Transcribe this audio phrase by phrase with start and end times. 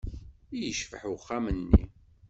[0.55, 1.83] I yecbeḥ uxxam-nni!